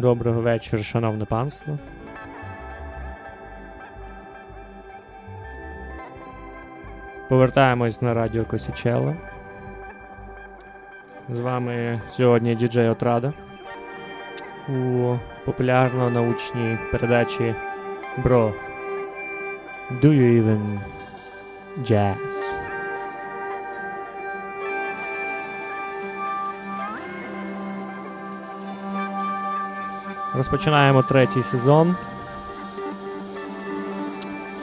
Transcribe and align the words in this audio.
Доброго 0.00 0.40
вечора, 0.40 0.82
шановне 0.82 1.24
панство. 1.24 1.78
Повертаємось 7.28 8.02
на 8.02 8.14
радіо 8.14 8.44
Косічело. 8.44 9.16
З 11.32 11.40
вами 11.40 12.00
сьогодні 12.08 12.54
діджей 12.54 12.88
Отрада 12.88 13.32
у 14.68 15.16
популярно-научній 15.44 16.78
передачі 16.92 17.54
Bro. 18.24 18.52
Do 20.02 20.06
you 20.06 20.42
even 20.42 20.78
jazz? 21.78 22.16
Розпочинаємо 30.34 31.02
третій 31.02 31.42
сезон. 31.42 31.96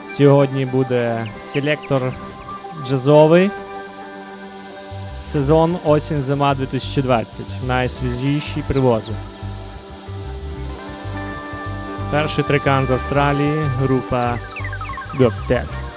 Сьогодні 0.06 0.66
буде 0.66 1.26
селектор 1.40 2.02
джазовий. 2.84 3.50
Сезон 5.32 5.76
осінь 5.84 6.22
зима 6.22 6.54
2020. 6.54 7.40
Найсвіжіші 7.66 8.62
привози. 8.68 9.12
Перший 12.10 12.44
трекан 12.44 12.86
з 12.86 12.90
Австралії. 12.90 13.62
Група 13.78 14.34
Гоптет. 15.18 15.87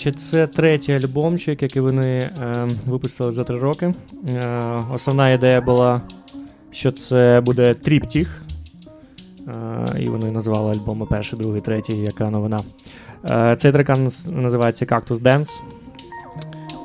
Значить, 0.00 0.20
це 0.20 0.46
третій 0.46 0.92
альбомчик, 0.92 1.62
який 1.62 1.82
вони 1.82 2.18
е, 2.18 2.68
випустили 2.86 3.32
за 3.32 3.44
три 3.44 3.58
роки. 3.58 3.94
Е, 4.28 4.84
Основна 4.94 5.30
ідея 5.30 5.60
була, 5.60 6.00
що 6.70 6.92
це 6.92 7.42
буде 7.44 7.74
тріптіх. 7.74 8.42
Е, 9.48 10.00
і 10.00 10.08
вони 10.08 10.30
назвали 10.30 10.72
альбоми 10.72 11.06
перший, 11.06 11.38
другий, 11.38 11.60
третій, 11.60 11.96
яка 11.96 12.30
новина. 12.30 12.60
Е, 13.30 13.56
Цей 13.56 13.72
трекан 13.72 14.08
називається 14.26 14.84
Cactus 14.84 15.22
Dance. 15.22 15.62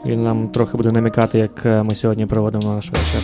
Він 0.06 0.24
нам 0.24 0.48
трохи 0.48 0.78
буде 0.78 0.92
намікати, 0.92 1.40
як 1.40 1.66
е, 1.66 1.84
ми 1.84 1.96
сьогодні 1.96 2.26
проводимо 2.26 2.74
наш 2.74 2.92
вечір. 2.92 3.22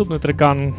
Наступний 0.00 0.18
трекан 0.18 0.74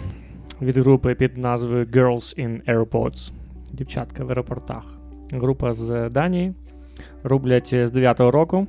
від 0.62 0.78
групи 0.78 1.16
під 1.16 1.38
назвою 1.38 1.86
Girls 1.86 2.40
in 2.40 2.76
Airports. 2.76 3.32
Дівчатка 3.74 4.24
в 4.24 4.30
аеропортах. 4.30 4.84
Група 5.32 5.74
з 5.74 6.10
Данії. 6.10 6.54
Роблять 7.24 7.68
з 7.68 7.92
9-го 7.92 8.32
року. 8.32 8.68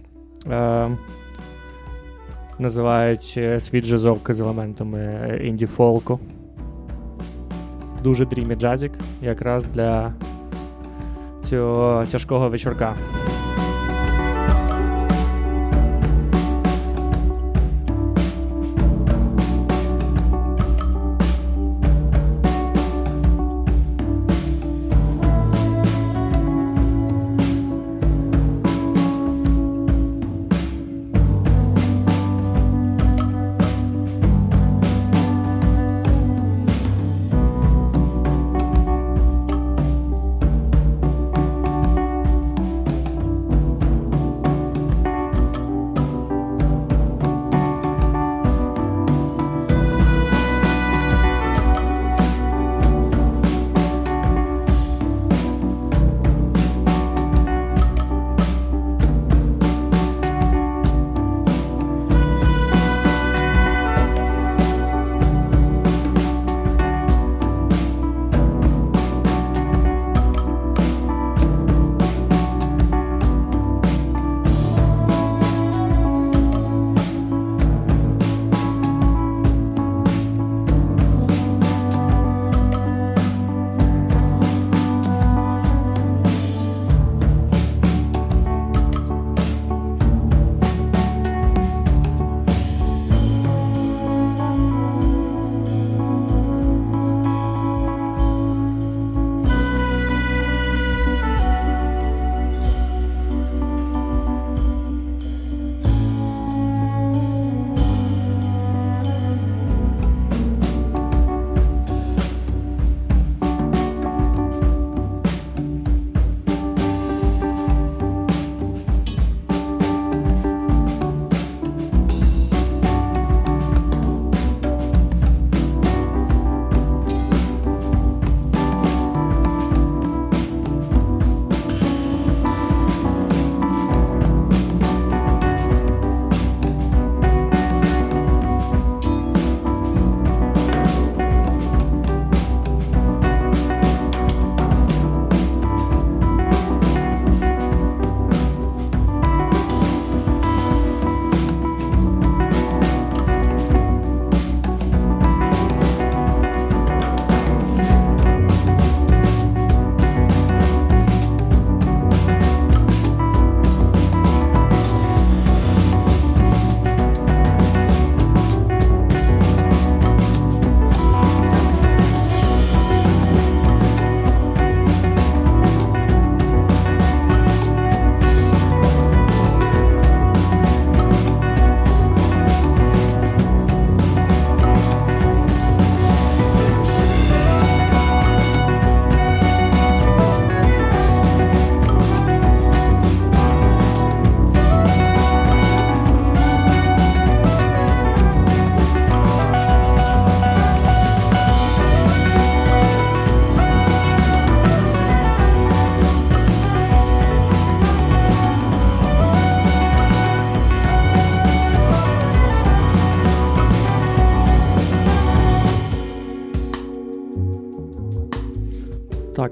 Е, 0.50 0.90
Називають 2.58 3.38
свій 3.58 3.80
джазовки 3.80 4.34
з 4.34 4.40
елементами 4.40 5.40
інді 5.44 5.66
фолку. 5.66 6.20
Дуже 8.02 8.26
дрімі 8.26 8.54
джазік, 8.54 8.92
якраз 9.22 9.66
для 9.66 10.12
цього 11.42 12.04
тяжкого 12.06 12.48
вечірка. 12.48 12.96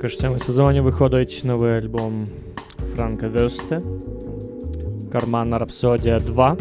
Також 0.00 0.12
в 0.12 0.16
цьому 0.16 0.38
сезоні 0.38 0.80
виходить 0.80 1.42
новий 1.44 1.72
альбом 1.72 2.26
Франка 2.94 3.28
Вюсте 3.28 3.80
Карманна 5.12 5.58
Рапсодія 5.58 6.20
2. 6.20 6.56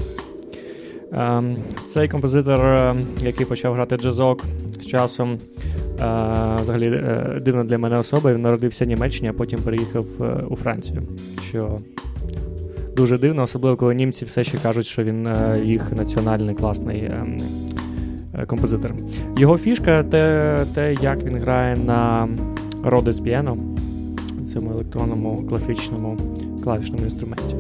Ем, 1.12 1.58
цей 1.88 2.08
композитор, 2.08 2.60
е, 2.60 2.96
який 3.22 3.46
почав 3.46 3.74
грати 3.74 3.98
джазок 3.98 4.44
з 4.82 4.86
часом, 4.86 5.34
е, 5.34 5.38
взагалі 6.62 6.86
е, 6.88 7.40
дивна 7.42 7.64
для 7.64 7.78
мене 7.78 8.00
особа, 8.00 8.34
він 8.34 8.42
народився 8.42 8.86
в 8.86 8.88
Німеччині, 8.88 9.30
а 9.30 9.34
потім 9.34 9.60
переїхав 9.60 10.06
у 10.50 10.56
Францію. 10.56 11.02
Що 11.44 11.80
дуже 12.96 13.18
дивно, 13.18 13.44
особливо 13.44 13.78
коли 13.78 13.96
німці 13.96 14.26
все 14.26 14.44
ще 14.44 14.58
кажуть, 14.58 14.86
що 14.86 15.04
він 15.04 15.30
їх 15.64 15.92
національний 15.92 16.56
класний 16.56 17.06
ем, 17.06 17.38
композитор. 18.48 18.94
Його 19.38 19.58
фішка 19.58 20.04
те, 20.04 20.66
те, 20.76 20.96
як 21.02 21.24
він 21.24 21.38
грає 21.38 21.76
на 21.76 22.28
Rhodes 22.84 23.22
Piano, 23.22 23.58
цьому 24.48 24.72
електронному 24.72 25.46
класичному 25.50 26.18
клавішному 26.64 27.04
інструменті. 27.04 27.56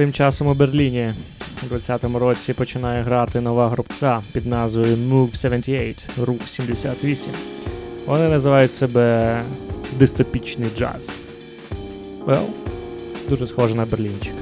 Тим 0.00 0.12
часом 0.12 0.46
у 0.46 0.54
Берліні 0.54 1.10
у 1.62 1.74
20-му 1.74 2.18
році 2.18 2.52
починає 2.52 3.02
грати 3.02 3.40
нова 3.40 3.68
групця 3.68 4.22
під 4.32 4.46
назвою 4.46 4.96
Move 4.96 5.34
78, 5.34 6.24
Рух 6.24 6.38
78. 6.46 7.32
Вони 8.06 8.28
називають 8.28 8.74
себе 8.74 9.42
дистопічний 9.98 10.68
джаз. 10.78 11.10
Well, 12.26 12.46
дуже 13.28 13.46
схоже 13.46 13.74
на 13.74 13.86
Берлінчик. 13.86 14.39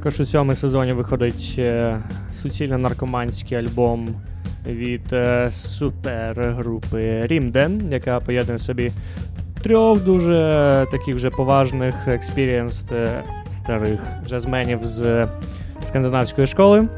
Також 0.00 0.20
у 0.20 0.24
цьому 0.24 0.54
сезоні 0.54 0.92
виходить 0.92 1.54
е, 1.58 1.98
суцільно 2.42 2.78
наркоманський 2.78 3.58
альбом 3.58 4.08
від 4.66 5.12
е, 5.12 5.50
супергрупи 5.50 7.20
Rymden, 7.22 7.92
яка 7.92 8.20
поєднує 8.20 8.58
собі 8.58 8.92
трьох 9.62 10.04
дуже 10.04 10.86
таких 10.90 11.14
вже 11.14 11.30
поважних 11.30 12.08
experienced 12.08 12.84
е, 12.92 13.24
старих 13.48 14.00
джазменів 14.26 14.78
з 14.82 15.28
скандинавської 15.80 16.46
школи. 16.46 16.88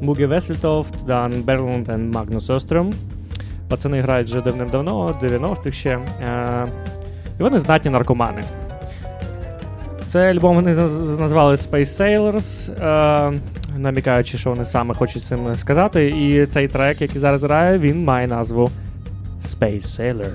Бугге 0.00 0.26
Вессельтофт, 0.26 0.94
Дан 1.06 1.42
Берглунд 1.42 1.88
і 1.88 1.96
Магнус 1.96 2.50
Остром. 2.50 2.92
Пацани 3.68 4.00
грають 4.00 4.28
вже 4.28 4.40
давним-давно, 4.40 5.18
90-х 5.22 5.72
ще. 5.72 5.98
І 7.40 7.42
вони 7.42 7.58
знатні 7.58 7.90
наркомани. 7.90 8.42
Цей 10.08 10.30
альбом 10.30 10.54
вони 10.54 10.74
назвали 11.20 11.54
Space 11.54 11.84
Sailors, 11.84 12.72
е, 13.34 13.40
намікаючи, 13.78 14.38
що 14.38 14.50
вони 14.50 14.64
саме 14.64 14.94
хочуть 14.94 15.22
цим 15.22 15.54
сказати. 15.56 16.08
І 16.08 16.46
цей 16.46 16.68
трек, 16.68 17.00
який 17.00 17.20
зараз 17.20 17.42
грає, 17.42 17.78
він 17.78 18.04
має 18.04 18.26
назву 18.26 18.70
Space 19.42 19.82
Sailor. 19.82 20.30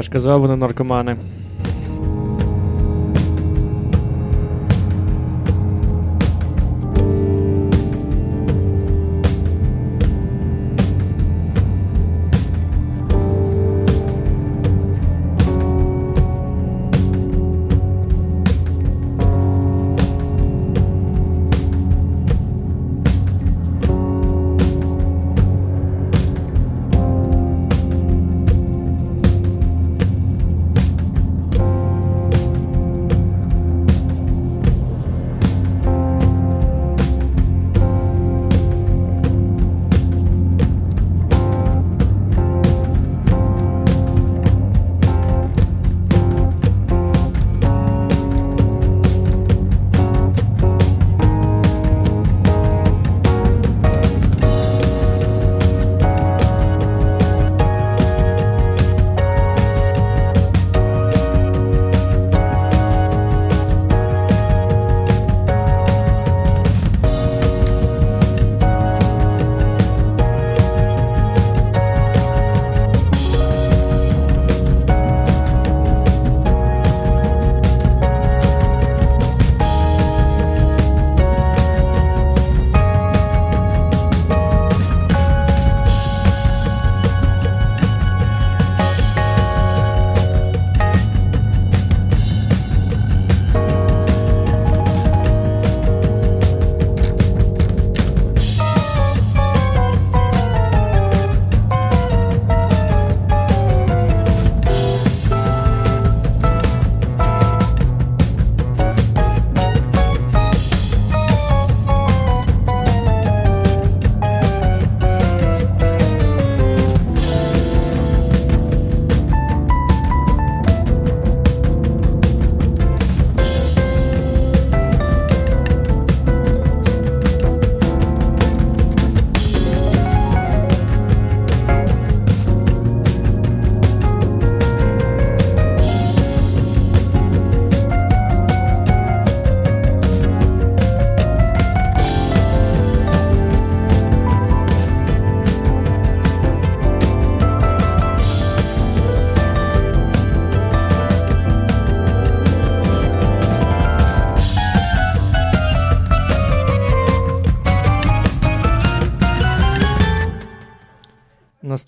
Я 0.00 0.04
ж 0.04 0.10
казав, 0.10 0.40
вони 0.40 0.56
наркомани. 0.56 1.16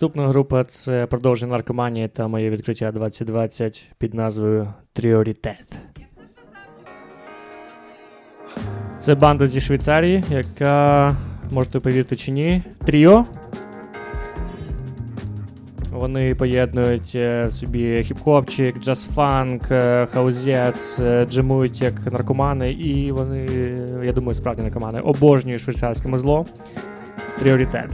Наступна 0.02 0.28
група 0.28 0.64
це 0.64 1.06
продовження 1.06 1.52
наркоманії 1.52 2.08
та 2.08 2.28
моє 2.28 2.50
відкриття 2.50 2.92
2020 2.92 3.82
під 3.98 4.14
назвою 4.14 4.74
Тріорітет. 4.92 5.78
Це 8.98 9.14
банда 9.14 9.46
зі 9.46 9.60
Швейцарії, 9.60 10.24
яка, 10.30 11.16
можете 11.52 11.80
повірити 11.80 12.16
чи 12.16 12.32
ні, 12.32 12.62
тріо. 12.86 13.24
Вони 15.90 16.34
поєднують 16.34 17.12
е, 17.14 17.46
в 17.46 17.52
собі 17.52 17.86
хіп-хопчик, 17.86 18.80
джаз-фанк, 18.80 19.72
е, 19.74 20.06
хаузєц, 20.06 21.00
е, 21.00 21.26
як 21.74 22.12
наркомани, 22.12 22.72
і 22.72 23.12
вони, 23.12 23.46
я 24.04 24.12
думаю, 24.12 24.34
справді 24.34 24.62
наркомани, 24.62 25.00
обожнюють 25.00 25.62
швейцарське 25.62 26.08
музло. 26.08 26.46
Пріоритет. 27.38 27.90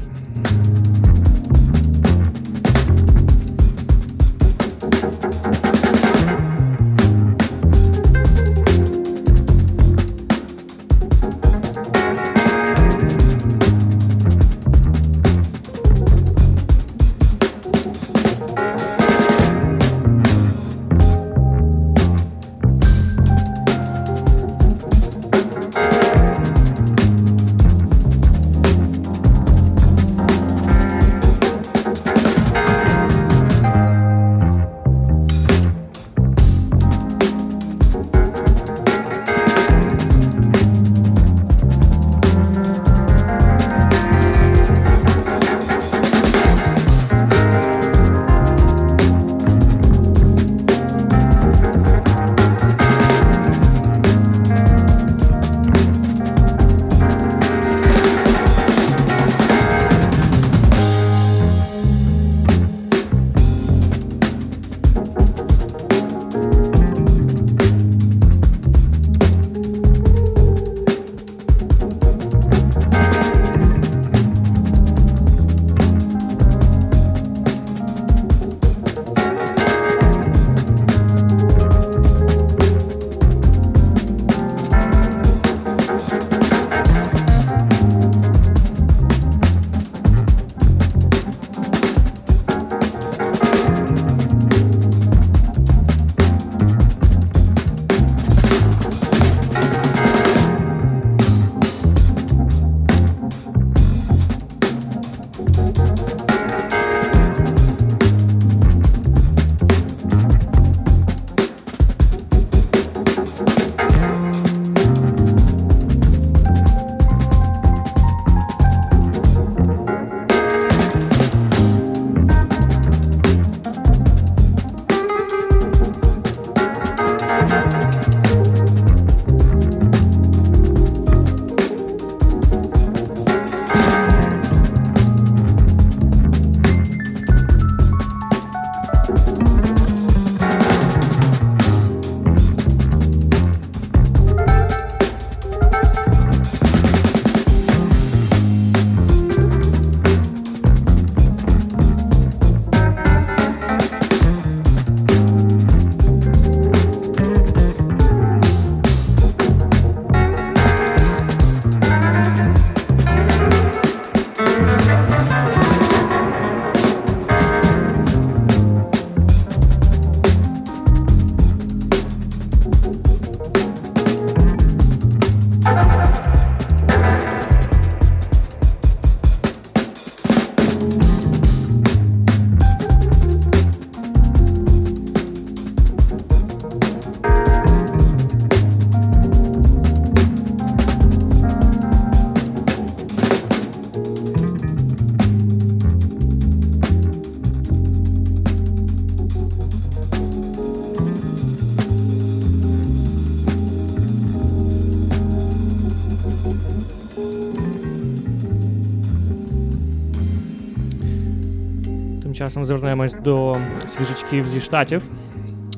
Часом 212.48 212.64
звернемось 212.64 213.14
до 213.14 213.56
свіжачків 213.86 214.48
зі 214.48 214.60
штатів. 214.60 215.02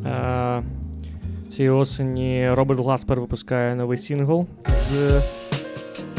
Е, 0.06 0.62
Цієї 1.52 1.70
осені 1.70 2.50
Роберт 2.50 2.80
Гласпер 2.80 3.20
випускає 3.20 3.74
новий 3.74 3.98
сингл 3.98 4.46
з 4.66 5.22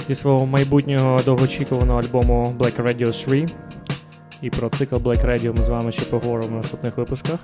зі 0.08 0.16
свого 0.16 0.46
майбутнього 0.46 1.20
довгоочікуваного 1.26 2.00
альбому 2.00 2.56
Black 2.60 2.84
Radio 2.84 3.26
3. 3.26 3.46
І 4.42 4.50
про 4.50 4.70
цикл 4.70 4.96
Black 4.96 5.26
Radio 5.26 5.58
ми 5.58 5.64
з 5.64 5.70
вами 5.70 5.92
ще 5.92 6.06
поговоримо 6.06 6.54
в 6.54 6.56
наступних 6.58 6.98
випусках. 6.98 7.40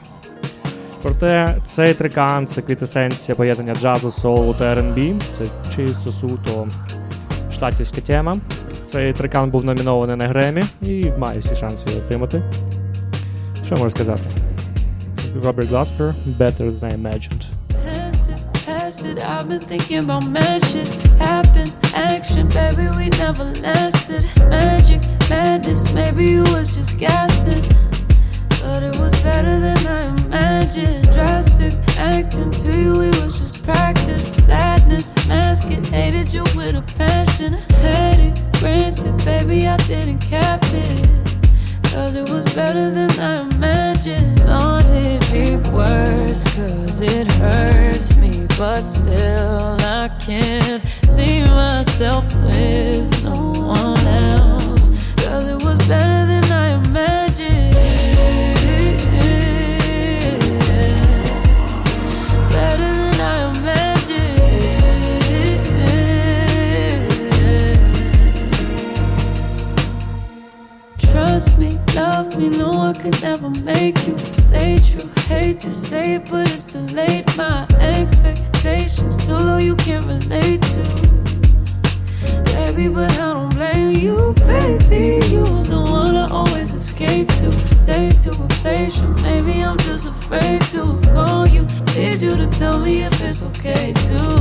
Проте 1.02 1.62
цей 1.65 1.93
трекан 1.93 2.48
це 2.48 2.62
квітесенція 2.62 3.36
поєднання 3.36 3.76
джазу, 3.76 4.12
соулу 4.12 4.54
та 4.54 4.76
R&B. 4.76 5.20
Це 5.32 5.46
чисто 5.76 6.12
суто 6.12 6.67
штатівська 7.52 8.02
тема. 8.02 8.38
Цей 8.86 9.13
трекан 9.13 9.52
був 9.52 9.65
номінований 9.65 10.15
на 10.15 10.28
Гремі 10.28 10.63
і 10.82 11.12
має 11.17 11.39
всі 11.39 11.56
шанси 11.56 11.89
його 11.89 12.06
отримати. 12.06 12.43
Що 13.66 13.77
можу 13.77 13.90
сказати? 13.90 14.22
Роберт 15.44 15.68
Гласпер 15.68 16.14
Better 16.38 16.81
Than 16.81 16.81
I 16.81 17.03
Imagined. 17.03 17.44
It. 18.92 19.18
I've 19.25 19.48
been 19.48 19.61
thinking 19.61 20.01
about 20.05 20.29
mad 20.29 20.62
shit 20.66 20.87
happen, 21.18 21.72
action, 21.94 22.46
baby. 22.48 22.87
We 22.98 23.09
never 23.25 23.44
lasted. 23.66 24.22
Magic, 24.51 25.01
madness, 25.31 25.90
maybe 25.94 26.25
you 26.35 26.42
was 26.55 26.77
just 26.77 26.98
gassing. 26.98 27.62
But 28.61 28.83
it 28.83 28.96
was 29.01 29.14
better 29.22 29.59
than 29.59 29.81
I 29.87 30.03
imagined. 30.09 31.11
Drastic 31.11 31.72
acting 31.96 32.51
to 32.51 32.70
you, 32.83 33.01
it 33.01 33.16
was 33.22 33.38
just 33.40 33.64
practice. 33.64 34.33
Sadness, 34.46 35.09
mask 35.27 35.70
it, 35.70 35.87
hated 35.87 36.33
you 36.35 36.42
with 36.55 36.75
a 36.77 36.85
passion. 36.98 37.55
Had 37.81 38.20
it, 38.20 38.35
granted, 38.61 39.16
baby, 39.25 39.66
I 39.66 39.79
didn't 39.79 40.18
cap 40.18 40.61
it. 40.64 41.15
Cause 41.97 42.15
it 42.15 42.29
was 42.29 42.45
better 42.53 42.91
than 42.91 43.10
I 43.19 43.41
imagined. 43.41 44.39
Thought 44.41 44.86
it'd 44.86 45.33
be 45.33 45.55
worse, 45.71 46.43
cause 46.55 47.01
it 47.01 47.25
hurts 47.25 48.15
me. 48.15 48.45
But 48.55 48.81
still, 48.81 49.75
I 49.81 50.07
can't 50.19 50.86
see 51.07 51.41
myself 51.41 52.31
with 52.45 53.23
no 53.23 53.51
one 53.51 54.05
else. 54.05 54.89
Cause 55.17 55.47
it 55.47 55.62
was 55.63 55.79
better 55.79 56.27
than 56.27 56.45
I 56.51 56.75
imagined. 56.75 57.73
Better 62.51 62.91
than 63.01 63.19
I 63.19 63.49
imagined. 63.57 64.38
Trust 70.99 71.57
me, 71.57 71.77
love 71.97 72.38
me, 72.38 72.49
no, 72.49 72.71
I 72.89 72.93
could 72.93 73.19
never 73.21 73.49
make 73.49 73.97
you 74.07 74.17
stay 74.19 74.79
true. 74.79 75.10
Hate 75.27 75.60
to 75.62 75.71
say 75.71 76.15
it, 76.15 76.29
but 76.29 76.51
it's 76.53 76.65
too 76.65 76.86
late. 76.99 77.25
My 77.36 77.65
expectations 77.79 79.25
too 79.25 79.33
low, 79.33 79.57
you 79.57 79.75
can't 79.75 80.05
relate 80.05 80.62
to. 80.73 80.83
Baby, 82.53 82.88
but 82.89 83.12
I 83.12 83.33
don't 83.33 83.49
blame 83.55 83.91
you, 84.05 84.33
baby. 84.53 85.25
You 85.33 85.41
are 85.41 85.65
the 85.65 85.81
one 85.99 86.15
I 86.15 86.27
always 86.29 86.73
escape 86.73 87.27
to. 87.39 87.49
Day 87.86 88.12
to 88.23 88.31
replace 88.31 89.01
you, 89.01 89.10
maybe 89.27 89.63
I'm 89.63 89.77
just 89.89 90.10
afraid 90.10 90.62
to 90.73 90.81
call 91.13 91.47
you. 91.47 91.63
Need 91.95 92.21
you 92.21 92.36
to 92.38 92.47
tell 92.60 92.79
me 92.79 93.03
if 93.03 93.21
it's 93.21 93.43
okay 93.49 93.93
too. 94.07 94.38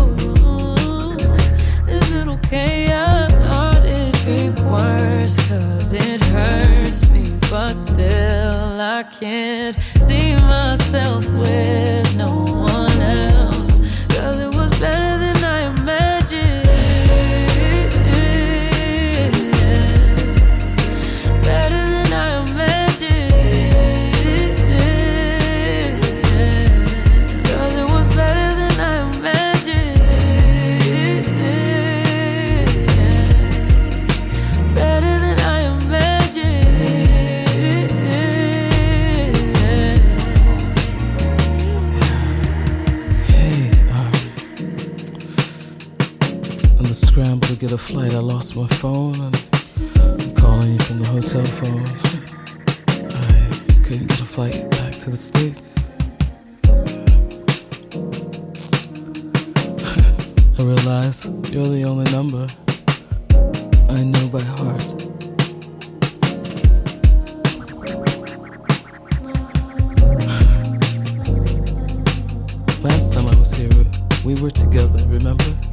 Is 1.89 2.11
it 2.11 2.29
okay? 2.29 2.93
I 2.93 3.46
it'd 4.29 4.59
worse, 4.61 5.37
cause 5.49 5.93
it 5.93 6.21
hurts 6.25 7.09
me. 7.11 7.33
But 7.51 7.75
still, 7.75 8.81
I 8.81 9.05
can't 9.05 9.77
see 10.01 10.35
myself 10.37 11.25
with 11.33 12.17
no 12.17 12.45
one 12.45 13.01
else. 13.01 13.66
Get 47.67 47.73
a 47.73 47.79
flight, 47.79 48.15
I 48.15 48.21
lost 48.21 48.55
my 48.55 48.69
phone 48.69 49.21
and 49.21 49.35
I'm 50.23 50.33
calling 50.37 50.75
you 50.75 50.79
from 50.79 51.01
the 51.01 51.07
hotel 51.07 51.45
phone. 51.45 51.85
I 53.11 53.49
couldn't 53.83 54.07
get 54.07 54.21
a 54.21 54.25
flight 54.25 54.71
back 54.71 54.93
to 55.01 55.11
the 55.11 55.17
States. 55.17 55.99
I 60.59 60.63
realize 60.63 61.29
you're 61.51 61.67
the 61.67 61.85
only 61.85 62.09
number 62.13 62.47
I 63.91 64.05
know 64.05 64.29
by 64.29 64.43
heart. 64.43 64.95
Last 72.85 73.13
time 73.13 73.27
I 73.27 73.35
was 73.37 73.53
here, 73.53 73.85
we 74.25 74.41
were 74.41 74.51
together, 74.51 75.05
remember? 75.09 75.66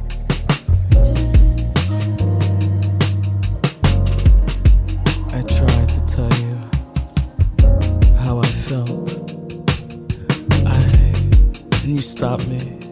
Me. 12.54 12.83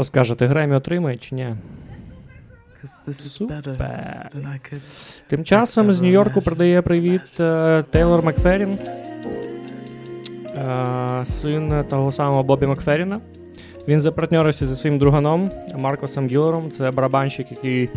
Що 0.00 0.04
скажете, 0.04 0.46
Гремі 0.46 0.74
отримає 0.74 1.16
чи 1.16 1.34
ні? 1.34 1.48
Супер. 3.18 4.30
Тим 5.28 5.44
часом 5.44 5.92
з 5.92 6.00
Нью-Йорку 6.00 6.42
передає 6.42 6.82
привіт 6.82 7.40
е, 7.40 7.84
Тейлор 7.90 8.24
Макферрін, 8.24 8.78
е, 10.56 11.24
син 11.24 11.84
того 11.90 12.12
самого 12.12 12.42
Бобі 12.42 12.66
Макферріна. 12.66 13.20
Він 13.88 14.00
запартнерився 14.00 14.66
зі 14.66 14.76
своїм 14.76 14.98
друганом 14.98 15.48
Маркосом 15.76 16.28
Гілером. 16.28 16.70
Це 16.70 16.90
барабанщик, 16.90 17.46
який 17.50 17.88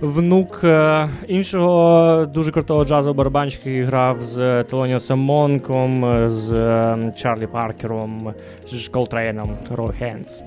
внук 0.00 0.60
е, 0.64 1.08
іншого 1.28 2.26
дуже 2.26 2.52
крутого 2.52 2.84
джазового 2.84 3.14
барабанщика, 3.14 3.70
який 3.70 3.84
грав 3.84 4.22
з 4.22 4.64
Телоніосом 4.64 5.18
Монком, 5.18 6.14
з 6.28 6.52
е, 6.52 7.12
Чарлі 7.16 7.46
Паркером, 7.46 8.34
з 8.72 8.88
Колтрейном, 8.88 9.58
Рой 9.70 9.92
Хенс. 9.98 10.42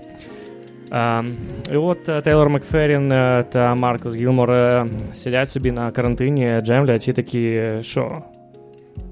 Е, 0.93 1.23
і 1.71 1.77
от 1.77 2.09
е, 2.09 2.21
Тейлор 2.21 2.49
Макферрін 2.49 3.11
е, 3.11 3.45
та 3.51 3.73
Маркус 3.73 4.15
Гілмор 4.15 4.51
е, 4.51 4.85
сидять 5.13 5.49
собі 5.49 5.71
на 5.71 5.91
карантині, 5.91 6.61
джемлять 6.61 7.07
і 7.07 7.13
такі, 7.13 7.61
що, 7.81 8.07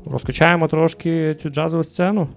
розкачаємо 0.06 0.67
трошки 0.67 1.36
цю 1.36 1.50
джазову 1.50 1.84
сцену. 1.84 2.28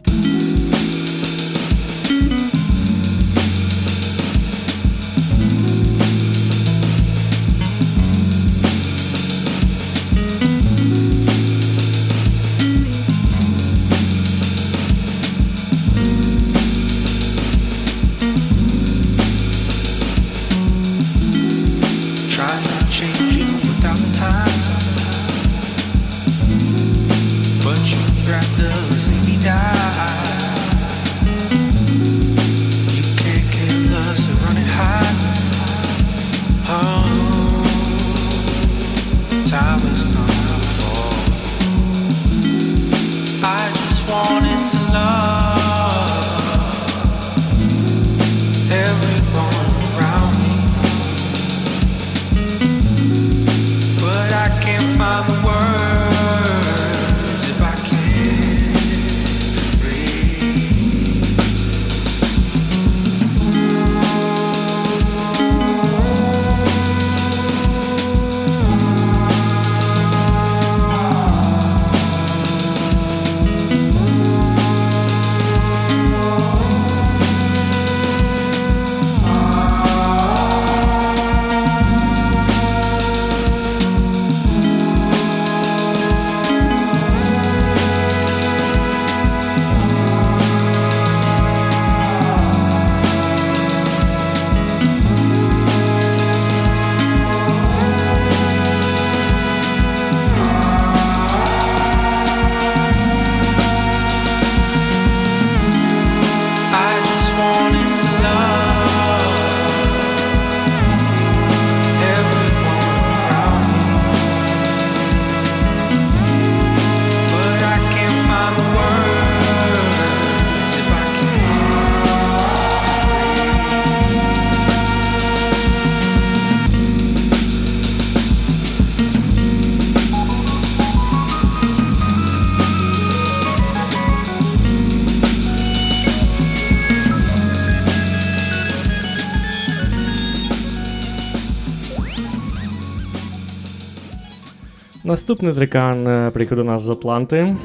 Наступний 145.34 145.54
трекан 145.54 146.06
е, 146.06 146.30
приїхав 146.30 146.58
до 146.58 146.64
нас 146.64 146.82
з 146.82 146.88
Атланти, 146.90 147.56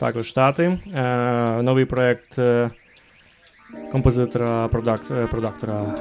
також 0.00 0.26
Штати. 0.26 0.78
Е, 0.96 1.62
новий 1.62 1.84
проєкт 1.84 2.38
е, 2.38 2.70
композитора 3.92 4.68
продак- 4.68 5.28
продактора 5.30 5.94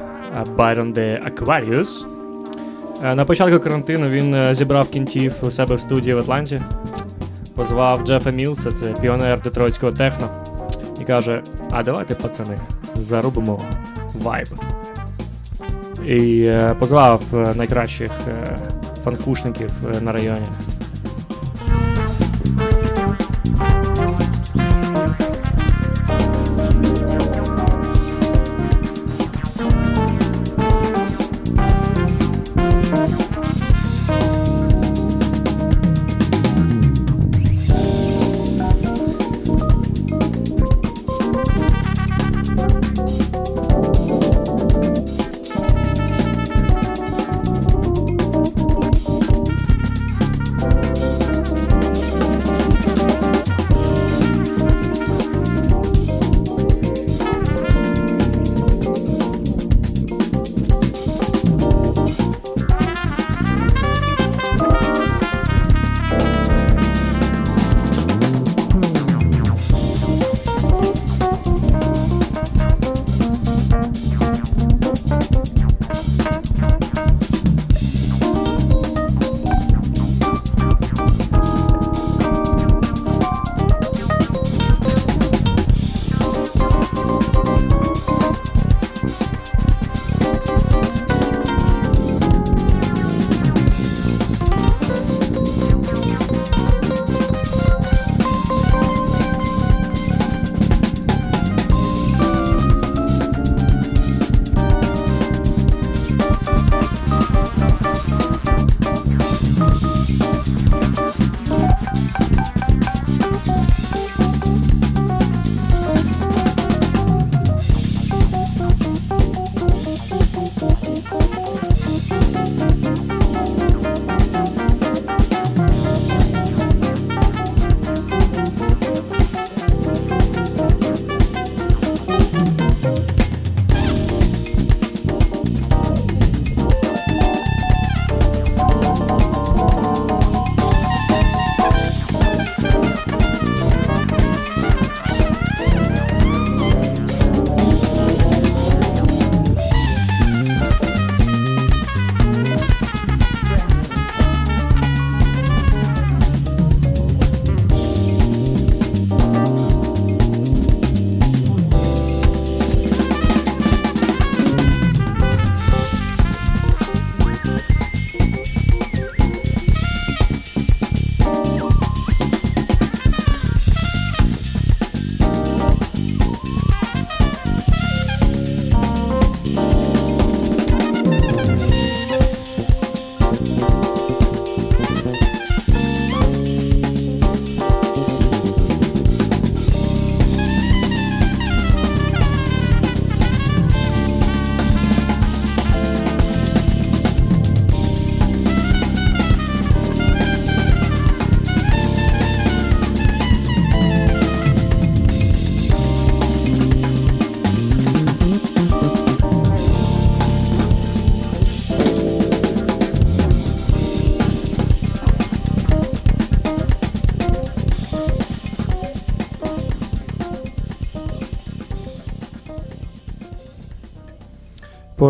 Byron 0.57 0.93
de 0.93 1.31
Aquarius. 1.31 2.05
Е, 3.03 3.15
на 3.15 3.25
початку 3.25 3.59
карантину 3.59 4.09
він 4.09 4.55
зібрав 4.55 4.89
кінтів 4.89 5.33
у 5.41 5.51
себе 5.51 5.75
в 5.75 5.79
студії 5.79 6.13
в 6.13 6.19
Атланті, 6.19 6.61
позвав 7.55 8.01
Джефа 8.05 8.31
Мілса, 8.31 8.71
це 8.71 8.93
піонер 9.01 9.41
детройтського 9.41 9.91
техно, 9.91 10.29
і 11.01 11.03
каже: 11.03 11.41
А 11.71 11.83
давайте, 11.83 12.15
пацани, 12.15 12.57
зарубимо 12.95 13.65
вайб. 14.13 14.47
І 16.05 16.51
позвав 16.79 17.21
найкращих 17.55 18.11
фанкушників 19.03 19.71
на 20.01 20.11
районі. 20.11 20.47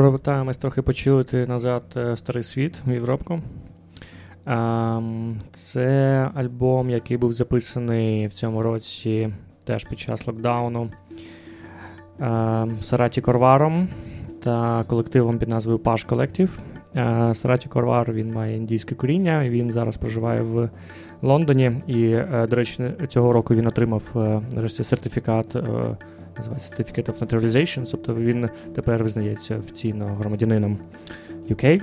Повертаємось 0.02 0.58
трохи 0.58 0.82
почилити 0.82 1.48
назад 1.48 1.84
е, 1.96 2.16
старий 2.16 2.44
світ 2.44 2.76
в 2.88 2.92
Європку. 2.92 3.40
Ем, 4.46 5.38
Це 5.52 6.30
альбом, 6.36 6.90
який 6.90 7.18
був 7.18 7.34
записаний 7.34 8.28
в 8.28 8.34
цьому 8.34 8.62
році 8.62 9.34
теж 9.64 9.86
під 9.86 10.00
час 10.00 10.28
локдауну 10.28 10.90
ем, 12.20 12.78
Сараті 12.82 13.22
Корваром 13.22 13.88
та 14.44 14.84
колективом 14.84 15.40
під 15.40 15.50
назвою 15.50 15.80
Паш 15.80 16.04
Колектив. 16.04 16.60
Е, 16.96 17.34
Сараті 17.36 17.70
Корвар 17.70 18.14
він 18.14 18.34
має 18.34 18.58
індійське 18.58 18.96
коріння, 18.96 19.50
він 19.50 19.72
зараз 19.72 19.98
проживає 19.98 20.42
в 20.42 20.70
Лондоні. 21.22 21.72
І, 21.88 22.04
е, 22.04 22.48
до 22.50 22.56
речі, 22.56 22.92
цього 23.08 23.32
року 23.32 23.56
він 23.56 23.68
отримав 23.68 24.04
сертифікат. 24.68 25.56
Називається 26.38 26.72
Certificate 26.76 27.06
of 27.06 27.20
Naturalization, 27.20 27.88
тобто 27.92 28.16
він 28.16 28.50
тепер 28.76 29.04
визнається 29.04 29.58
офіційно 29.58 30.06
громадянином 30.06 30.78
UK. 31.50 31.82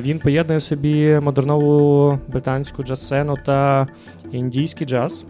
Він 0.00 0.18
поєднує 0.18 0.60
собі 0.60 1.20
модернову 1.22 2.18
британську 2.28 2.82
джаз-сцену 2.82 3.36
та 3.44 3.86
індійський 4.32 4.86
джаз. 4.86 5.26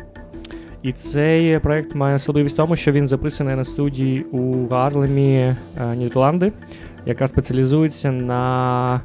І 0.82 0.92
цей 0.92 1.58
проект 1.58 1.94
має 1.94 2.14
особливість 2.16 2.54
в 2.54 2.56
тому, 2.56 2.76
що 2.76 2.92
він 2.92 3.08
записаний 3.08 3.56
на 3.56 3.64
студії 3.64 4.22
у 4.22 4.68
Гарлемі, 4.68 5.36
е, 5.36 5.56
Нідерланди, 5.96 6.52
яка 7.06 7.26
спеціалізується 7.26 8.12
на 8.12 9.00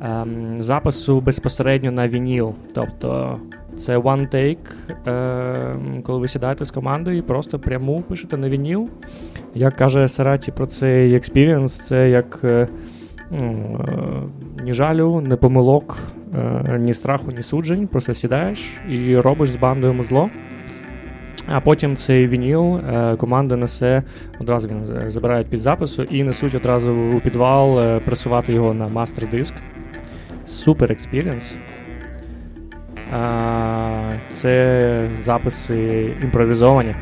ем, 0.00 0.62
запису 0.62 1.20
безпосередньо 1.20 1.90
на 1.90 2.08
вініл. 2.08 2.54
Тобто 2.74 3.38
це 3.76 3.98
one 3.98 4.34
take, 4.34 4.56
ем, 5.06 6.02
коли 6.02 6.18
ви 6.18 6.28
сідаєте 6.28 6.64
з 6.64 6.70
командою 6.70 7.16
і 7.16 7.22
просто 7.22 7.58
пряму 7.58 8.02
пишете 8.08 8.36
на 8.36 8.48
вініл. 8.48 8.88
Як 9.54 9.76
каже 9.76 10.08
Сараті 10.08 10.52
про 10.52 10.66
цей 10.66 11.14
experience, 11.14 11.78
це 11.78 12.10
як 12.10 12.40
е, 12.44 12.68
ну, 13.30 13.80
е, 13.88 14.62
ні 14.64 14.72
жалю, 14.72 15.24
ні 15.30 15.36
помилок, 15.36 15.98
е, 16.34 16.78
ні 16.78 16.94
страху, 16.94 17.32
ні 17.36 17.42
суджень. 17.42 17.86
Просто 17.86 18.14
сідаєш 18.14 18.80
і 18.88 19.16
робиш 19.16 19.50
з 19.50 19.56
бандою 19.56 19.94
музло. 19.94 20.30
А 21.52 21.60
потім 21.60 21.96
цей 21.96 22.28
вініл 22.28 22.76
е, 22.76 23.16
команда 23.16 23.56
несе, 23.56 24.02
одразу 24.40 24.68
він 24.68 25.10
забирають 25.10 25.46
під 25.46 25.60
запису 25.60 26.02
і 26.02 26.22
несуть 26.22 26.54
одразу 26.54 26.92
у 27.16 27.20
підвал 27.20 27.80
е, 27.80 28.00
пресувати 28.00 28.52
його 28.52 28.74
на 28.74 28.88
мастер-диск. 28.88 29.54
Супер 30.46 30.92
експірієнс. 30.92 31.54
Це 34.32 35.08
записи 35.20 36.10
імпровізовані. 36.22 36.94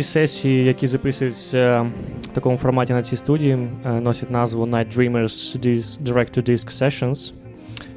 Всі 0.00 0.10
сесії, 0.10 0.64
які 0.64 0.86
записуються 0.86 1.86
в 2.22 2.26
такому 2.26 2.56
форматі 2.56 2.92
на 2.92 3.02
цій 3.02 3.16
студії, 3.16 3.68
е, 3.86 3.92
носять 3.92 4.30
назву 4.30 4.66
Night 4.66 4.96
Dreamers 4.96 5.58
Direct 6.04 6.38
to 6.38 6.50
Disc 6.50 6.82
Sessions. 6.82 7.32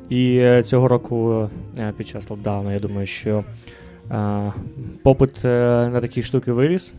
І 0.09 0.37
е, 0.37 0.63
цього 0.63 0.87
року 0.87 1.49
е, 1.79 1.93
під 1.97 2.07
час 2.07 2.29
локдауну, 2.29 2.73
я 2.73 2.79
думаю, 2.79 3.07
що 3.07 3.43
попит 5.03 5.43
на 5.43 6.01
такі 6.01 6.23
штуки 6.23 6.51
виріс. 6.51 6.93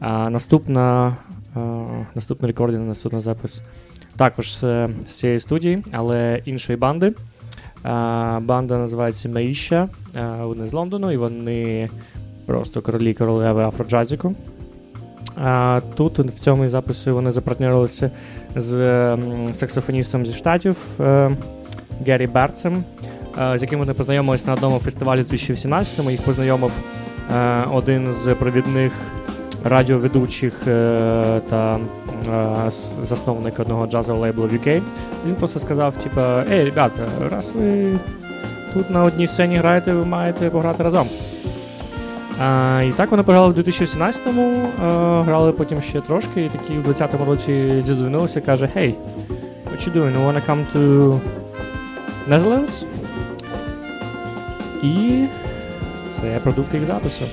А 0.00 0.30
наступна, 0.30 1.16
наступний 2.14 2.50
рекординг, 2.50 2.86
наступний 2.86 3.22
запис 3.22 3.62
також 4.16 4.56
з, 4.56 4.88
цієї 5.08 5.40
студії, 5.40 5.84
але 5.92 6.42
іншої 6.44 6.78
банди. 6.78 7.12
Банда 7.82 8.78
називається 8.78 9.28
Меїща. 9.28 9.88
Е, 10.16 10.36
вони 10.42 10.68
з 10.68 10.72
Лондону, 10.72 11.12
і 11.12 11.16
вони 11.16 11.90
просто 12.50 12.82
королі 12.82 13.14
королеви 13.14 13.64
афроджазіку. 13.64 14.34
А 15.36 15.80
тут 15.94 16.18
в 16.18 16.38
цьому 16.38 16.68
записі 16.68 17.10
вони 17.10 17.32
запартнерилися 17.32 18.10
з 18.56 19.16
саксофоністом 19.54 20.26
зі 20.26 20.32
штатів 20.32 20.76
е, 21.00 21.30
Геррі 22.06 22.26
Берцем, 22.26 22.84
е, 23.40 23.58
з 23.58 23.62
яким 23.62 23.78
вони 23.78 23.94
познайомилися 23.94 24.46
на 24.46 24.54
одному 24.54 24.78
фестивалі 24.78 25.20
у 25.20 25.24
2018-му. 25.24 26.10
Їх 26.10 26.22
познайомив 26.22 26.72
е, 27.34 27.64
один 27.72 28.12
з 28.12 28.34
провідних 28.34 28.92
радіоведучих 29.64 30.54
е, 30.66 31.40
та 31.50 31.78
засновник 33.04 33.60
одного 33.60 33.86
джазового 33.86 34.22
лейблу 34.22 34.46
в 34.46 34.52
UK. 34.52 34.82
Він 35.26 35.34
просто 35.34 35.60
сказав: 35.60 35.96
типа, 35.96 36.44
ей, 36.50 36.64
ребята, 36.64 37.08
раз 37.30 37.52
ви 37.54 37.98
тут 38.74 38.90
на 38.90 39.02
одній 39.02 39.26
сцені 39.26 39.56
граєте, 39.56 39.92
ви 39.92 40.04
маєте 40.04 40.50
пограти 40.50 40.82
разом. 40.82 41.06
І 42.88 42.92
так 42.96 43.10
вони 43.10 43.22
пограли 43.22 43.52
в 43.52 43.58
2017-му, 43.58 44.68
а, 44.82 45.22
грали 45.22 45.52
потім 45.52 45.82
ще 45.82 46.00
трошки, 46.00 46.44
і 46.44 46.48
такі 46.48 46.74
в 46.74 46.88
20-му 46.88 47.24
році 47.24 47.82
зідзвонилися, 47.86 48.40
каже: 48.40 48.68
Hey, 48.76 48.94
what 49.72 49.88
you 49.88 49.96
doing? 49.96 50.12
You 50.16 50.32
wanna 50.32 50.50
come 50.50 50.64
to 50.74 51.18
Netherlands? 52.30 52.84
І 54.82 55.24
це 56.08 56.38
продукт 56.42 56.74
їх 56.74 56.86
запису. 56.86 57.24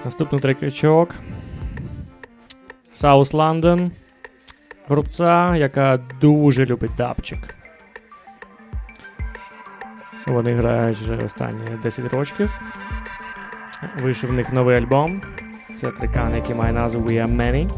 Так, 0.00 0.04
наступний 0.04 0.40
трекачок. 0.40 1.14
South 2.94 3.32
London. 3.32 3.90
Групця, 4.88 5.56
яка 5.56 5.98
дуже 6.20 6.66
любить 6.66 6.90
дабчик. 6.96 7.54
Вони 10.26 10.54
грають 10.54 10.98
вже 10.98 11.16
останні 11.16 11.60
10 11.82 12.14
років. 12.14 12.60
Вийшов 14.02 14.30
в 14.30 14.32
них 14.32 14.52
новий 14.52 14.76
альбом. 14.76 15.22
Це 15.76 15.86
трекан, 15.86 16.34
який 16.34 16.54
має 16.54 16.72
назву 16.72 17.00
We 17.00 17.12
Are 17.12 17.36
Many. 17.36 17.70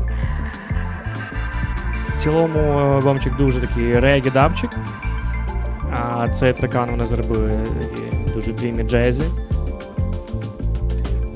В 2.16 2.20
цілому 2.20 2.60
альбомчик 2.70 3.36
дуже 3.36 3.60
такий 3.60 3.98
регі-дабчик. 3.98 4.70
А 5.92 6.28
цей 6.28 6.52
трекан 6.52 6.90
вони 6.90 7.04
зробили 7.04 7.66
дуже 8.34 8.52
дрімі 8.52 8.82
джезі. 8.82 9.24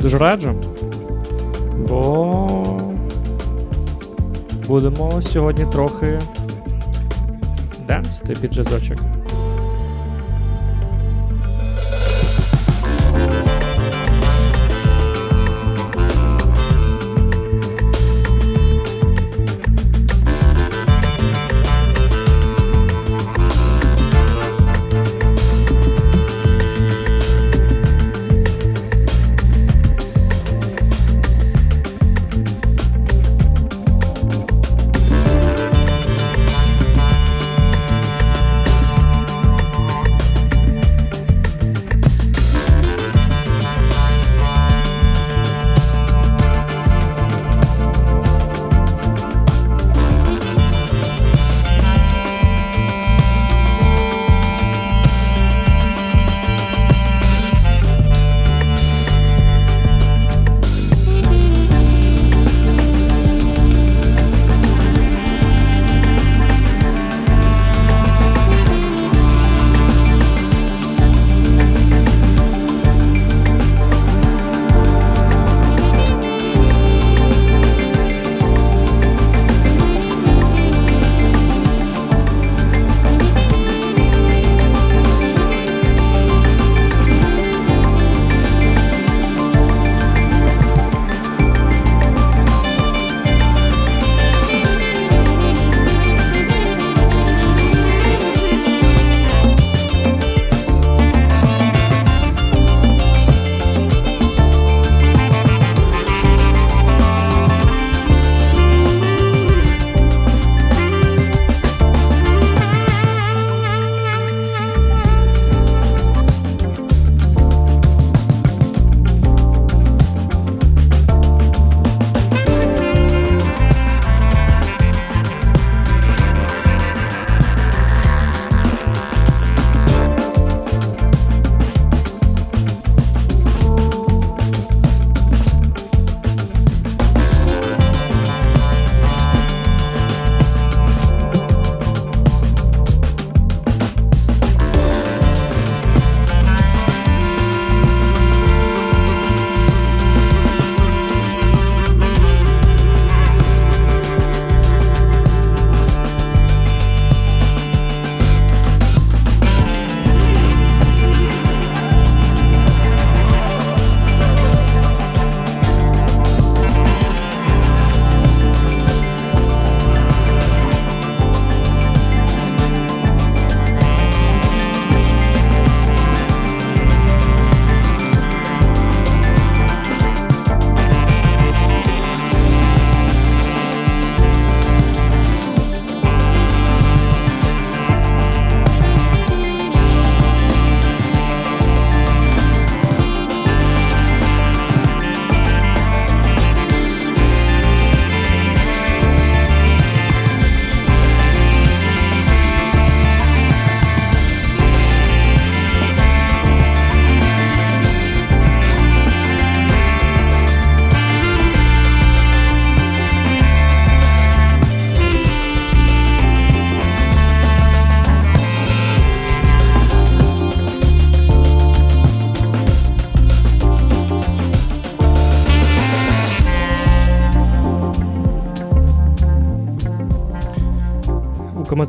Дуже 0.00 0.18
раджу. 0.18 0.75
Бо 1.96 2.48
будемо 4.68 5.22
сьогодні 5.22 5.66
трохи 5.72 6.18
денсити 7.88 8.34
під 8.40 8.54
джазочок. 8.54 8.98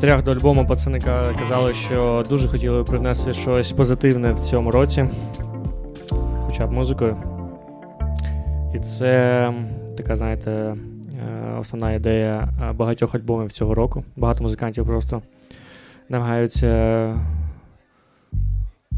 Коментарях 0.00 0.24
до 0.24 0.30
альбому 0.32 0.66
пацани 0.66 1.00
казали, 1.38 1.74
що 1.74 2.24
дуже 2.28 2.48
хотіли 2.48 2.84
принести 2.84 3.32
щось 3.32 3.72
позитивне 3.72 4.32
в 4.32 4.40
цьому 4.40 4.70
році, 4.70 5.08
хоча 6.46 6.66
б 6.66 6.72
музикою. 6.72 7.16
І 8.74 8.78
це 8.78 9.52
така, 9.96 10.16
знаєте, 10.16 10.50
е, 10.50 10.76
основна 11.60 11.92
ідея 11.92 12.48
е, 12.62 12.72
багатьох 12.72 13.14
альбомів 13.14 13.52
цього 13.52 13.74
року. 13.74 14.04
Багато 14.16 14.42
музикантів 14.42 14.86
просто 14.86 15.22
намагаються 16.08 17.14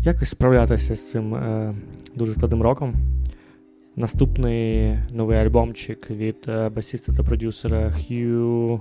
якось 0.03 0.28
справлятися 0.28 0.96
з 0.96 1.11
цим 1.11 1.34
е, 1.34 1.74
дуже 2.14 2.32
складним 2.32 2.62
роком. 2.62 2.94
Наступний 3.96 4.98
новий 5.11 5.38
альбомчик 5.38 6.11
від 6.11 6.51
басіста 6.74 7.12
та 7.12 7.22
продюсера 7.22 7.90
Хью 7.90 8.80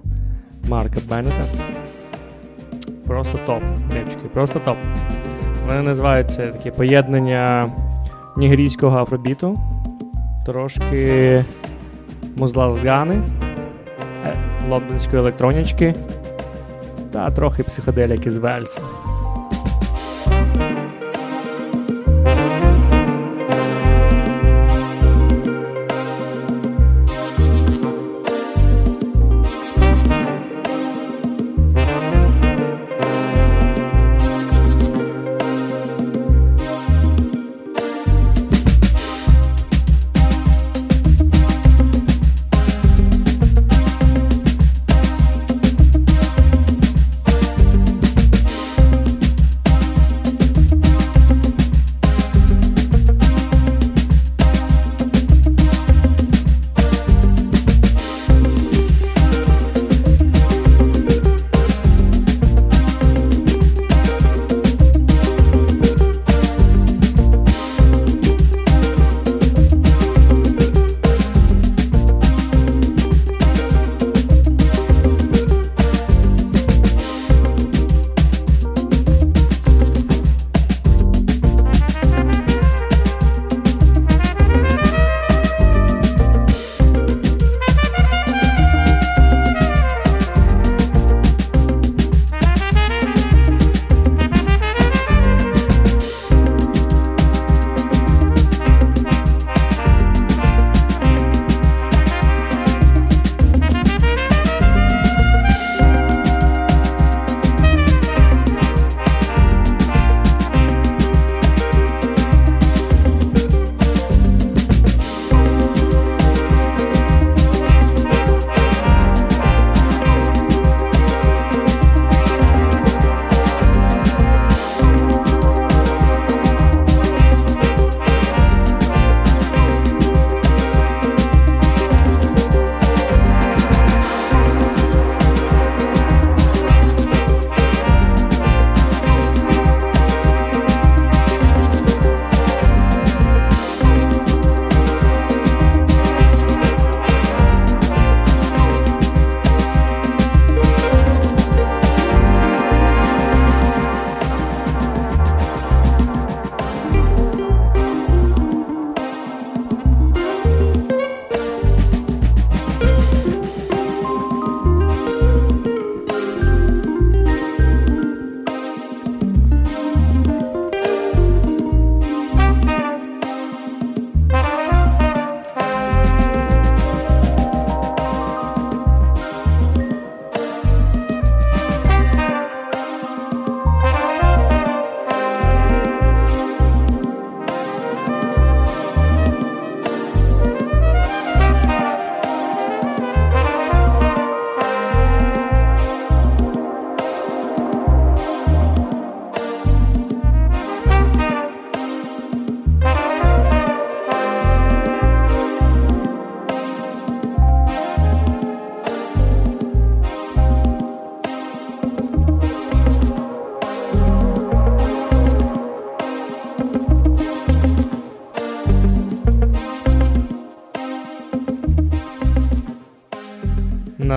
Марка 0.69 0.99
Беннета. 1.09 1.45
Просто 3.09 3.39
топ, 3.45 3.63
Ребчики, 3.91 4.27
просто 4.33 4.59
топ. 4.59 4.77
Вони 5.67 5.81
називаються 5.81 6.47
таке 6.47 6.71
поєднання 6.71 7.71
нігерійського 8.37 8.97
афробіту 8.97 9.59
трошки 10.45 11.45
музла 12.37 12.71
з 12.71 12.77
Гани, 12.77 13.21
е, 14.25 14.33
лондонської 14.69 15.21
електронічки 15.21 15.95
та 17.11 17.31
трохи 17.31 17.63
психоделіки 17.63 18.31
з 18.31 18.37
Вельса. 18.37 18.81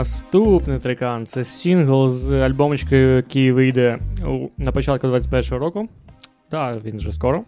Наступний 0.03 0.79
трекан 0.79 1.27
це 1.27 1.45
сингл 1.45 2.11
з 2.11 2.33
альбомочки, 2.33 2.97
який 2.97 3.53
вийде 3.53 3.99
на 4.59 4.73
початку 4.73 5.07
21-го 5.07 5.59
року. 5.59 5.89
Так, 6.51 6.85
він 6.85 6.97
вже 6.97 7.13
скоро. 7.13 7.43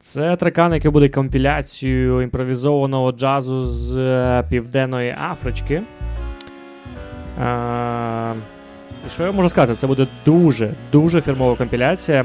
Це 0.00 0.36
трекан, 0.36 0.74
який 0.74 0.90
буде 0.90 1.08
компіляцією 1.08 2.22
імпровізованого 2.22 3.12
джазу 3.12 3.64
з 3.64 3.96
е, 3.96 4.44
Південної 4.50 5.16
Афрички. 5.30 5.82
А, 7.40 8.34
що 9.14 9.22
я 9.22 9.32
можу 9.32 9.48
сказати? 9.48 9.74
Це 9.74 9.86
буде 9.86 10.06
дуже 10.26 10.72
дуже 10.92 11.20
фірмова 11.20 11.56
компіляція. 11.56 12.24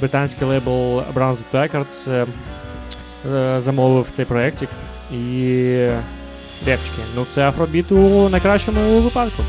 Британський 0.00 0.48
лейбл 0.48 0.98
Brunswick 1.14 1.52
Records 1.52 2.10
е, 2.12 2.26
е, 3.32 3.60
замовив 3.60 4.10
цей 4.10 4.24
проєктик. 4.24 4.68
І 5.14 5.86
Репчики. 6.66 7.02
Ну 7.16 7.26
це 7.28 7.48
афробіт 7.48 7.92
у 7.92 8.28
найкращому 8.28 9.00
випадку. 9.00 9.42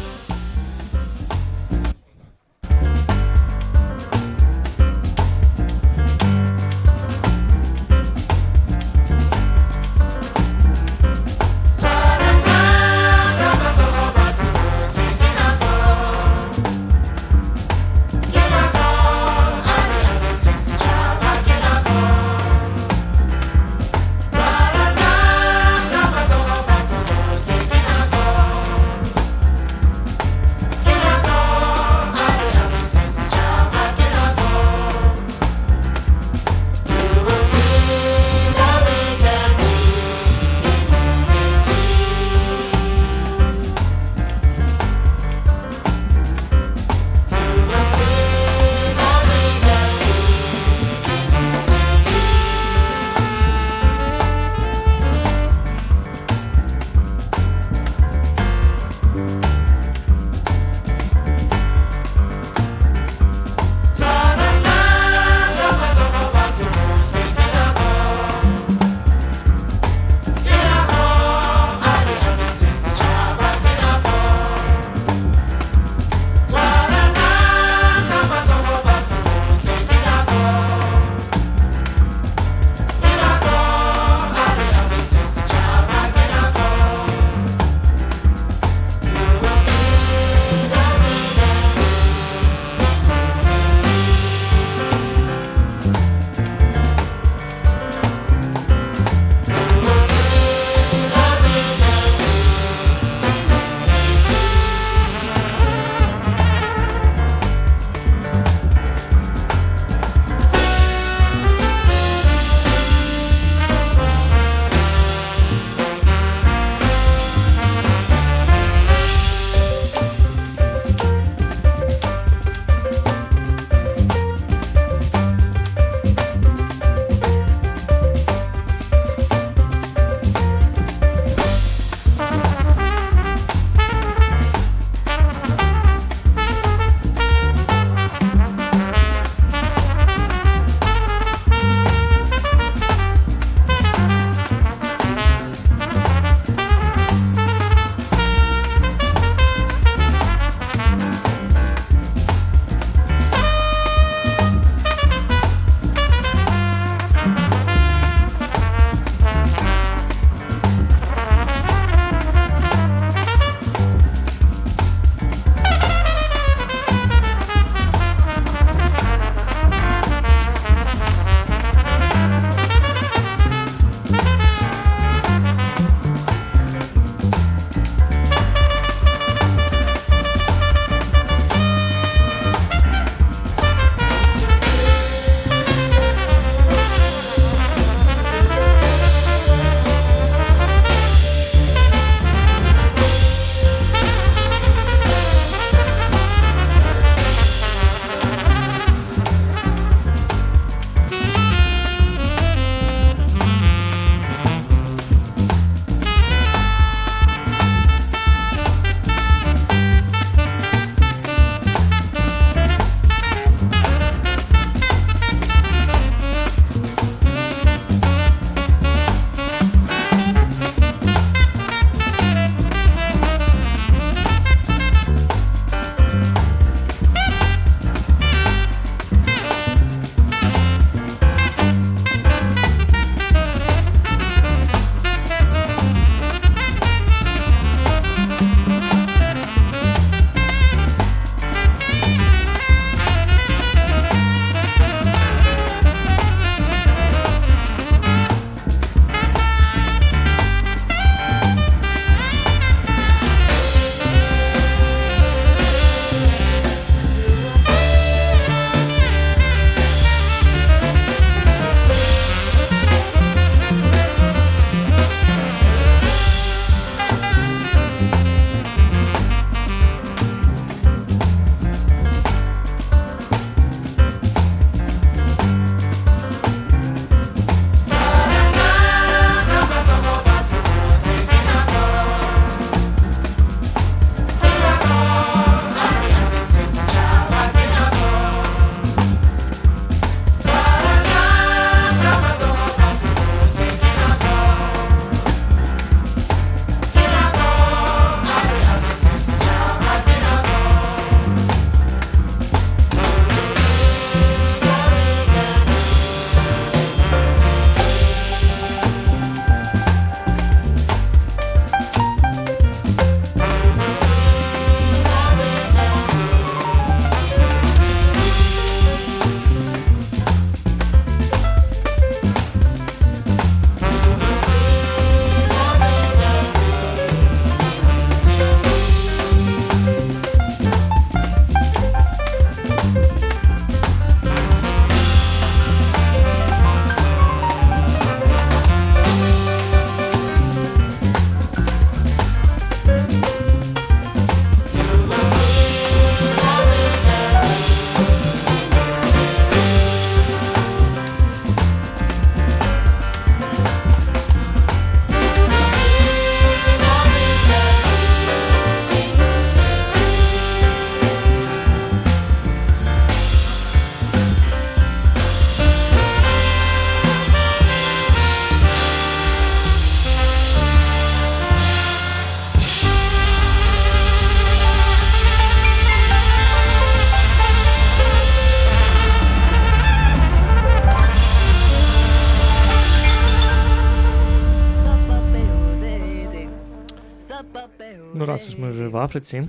Африці. 389.14 389.43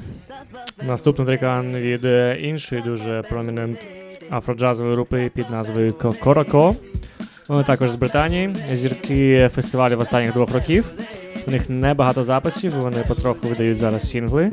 Наступний 0.89 1.27
трекан 1.27 1.77
від 1.77 2.05
е, 2.05 2.39
іншої 2.41 2.83
дуже 2.83 3.23
промінент 3.29 3.79
афроджазової 4.31 4.95
групи 4.95 5.31
під 5.35 5.51
назвою 5.51 5.93
Ко- 5.93 6.13
Корако. 6.21 6.75
Вони 7.49 7.65
також 7.65 7.91
з 7.91 7.95
Британії. 7.95 8.57
Зірки 8.73 9.51
фестивалю 9.55 9.99
останніх 9.99 10.33
двох 10.33 10.53
років. 10.55 10.91
У 11.47 11.51
них 11.51 11.71
небагато 11.71 12.25
записів, 12.25 12.73
вони 12.81 13.05
потроху 13.09 13.49
видають 13.49 13.79
зараз 13.79 14.09
сінгли. 14.09 14.53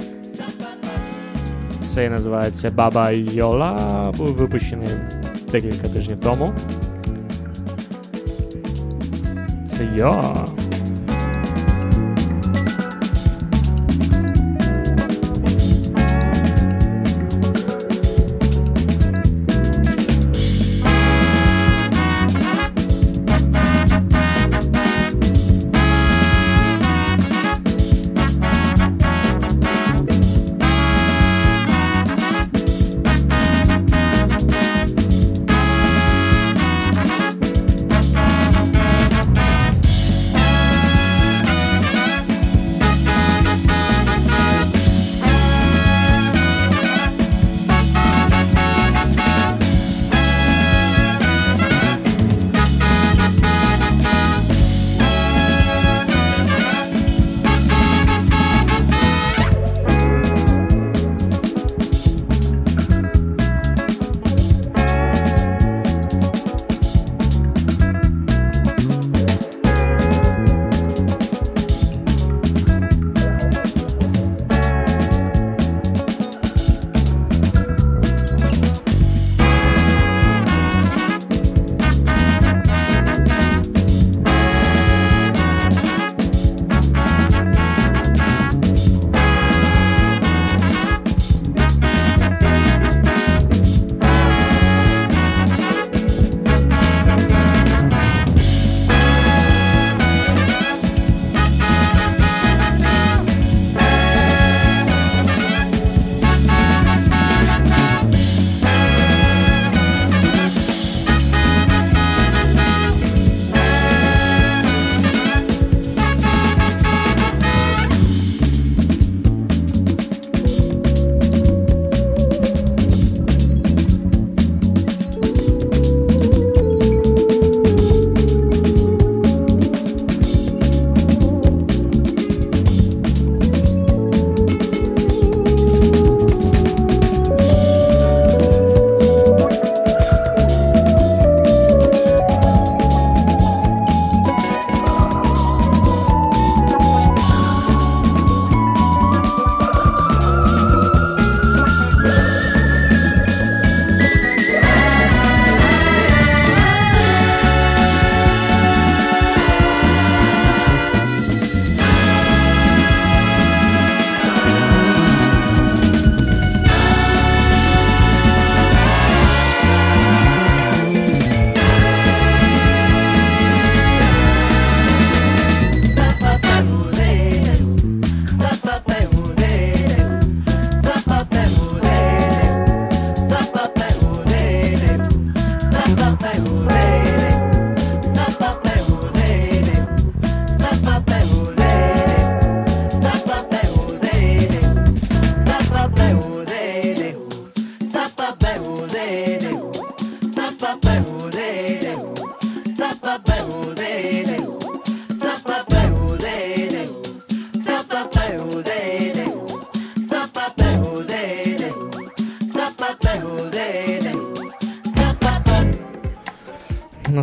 Цей 1.94 2.10
називається 2.10 2.70
Баба 2.72 3.12
Йола, 3.12 4.14
був 4.18 4.28
випущений 4.28 4.90
декілька 5.52 5.88
тижнів 5.88 6.20
тому. 6.20 6.54
Це 9.70 9.90
я. 9.98 10.36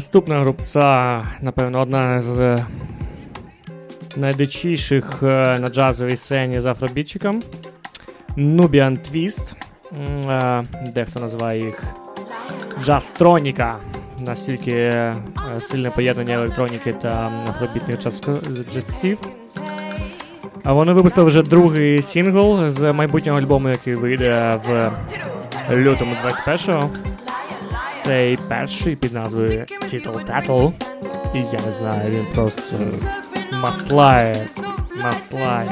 Наступна 0.08 0.40
групця, 0.40 1.22
напевно, 1.40 1.80
одна 1.80 2.20
з 2.20 2.58
найдичіших 4.16 5.22
е, 5.22 5.58
на 5.60 5.68
джазовій 5.68 6.16
сцені 6.16 6.60
з 6.60 6.66
афробітчиком. 6.66 7.42
Nubian 8.36 8.98
Twist. 8.98 9.52
Е, 10.30 10.64
Дехто 10.94 11.20
називає 11.20 11.64
їх 11.64 11.84
джастроніка. 12.84 13.76
Настільки 14.18 14.72
е, 14.72 15.16
сильне 15.60 15.90
поєднання 15.90 16.34
електроніки 16.34 16.92
та 16.92 17.32
афробітних 17.48 17.98
джазців. 18.72 19.18
Вони 20.64 20.92
випустили 20.92 21.26
вже 21.26 21.42
другий 21.42 22.02
сингл 22.02 22.68
з 22.68 22.92
майбутнього 22.92 23.38
альбому, 23.38 23.68
який 23.68 23.94
вийде 23.94 24.60
в 24.66 24.92
лютому 25.70 26.12
21-го. 26.24 26.90
Цей 28.08 28.36
перший 28.36 28.96
під 28.96 29.12
назвою 29.12 29.66
Title 29.82 30.26
Battle. 30.26 30.72
І 31.34 31.38
я 31.38 31.60
не 31.66 31.72
знаю, 31.72 32.10
він 32.10 32.26
просто 32.34 32.62
маслає, 33.52 34.46
маслає. 35.02 35.70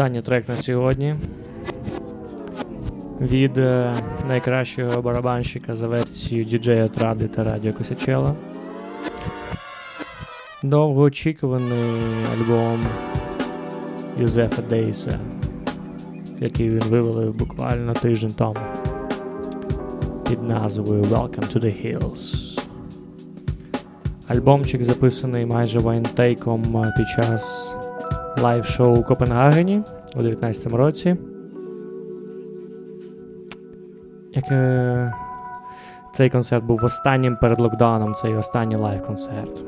Останній 0.00 0.22
трек 0.22 0.48
на 0.48 0.56
сьогодні 0.56 1.14
від 3.20 3.58
е, 3.58 3.94
найкращого 4.28 5.02
барабанщика 5.02 5.76
за 5.76 5.88
версією 5.88 6.44
діджея 6.44 6.88
Тради 6.88 7.28
та 7.28 7.44
Радіо 7.44 7.72
Косячела. 7.72 8.34
Довгоочікуваний 10.62 11.94
альбом 12.32 12.86
Юзефа 14.18 14.62
Дейса, 14.62 15.18
який 16.38 16.70
він 16.70 16.82
вивелив 16.82 17.34
буквально 17.34 17.92
тиждень 17.92 18.34
тому 18.36 18.56
під 20.28 20.42
назвою 20.42 21.02
Welcome 21.02 21.56
to 21.56 21.64
the 21.64 21.86
Hills. 21.86 22.58
Альбомчик 24.28 24.82
записаний 24.82 25.46
майже 25.46 25.78
вайнтейком 25.78 26.76
е, 26.76 26.94
під 26.96 27.08
час 27.08 27.76
live-шоу 28.40 28.96
у 28.96 29.02
Копенгагені 29.02 29.82
у 30.16 30.22
2019 30.22 30.72
році. 30.72 31.16
Як, 34.34 34.44
е, 34.50 35.12
Цей 36.14 36.30
концерт 36.30 36.64
був 36.64 36.84
останнім 36.84 37.36
перед 37.36 37.60
локдауном, 37.60 38.14
цей 38.14 38.34
останній 38.34 38.76
live-концерт. 38.76 39.62